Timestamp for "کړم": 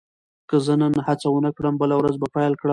1.57-1.73, 2.61-2.69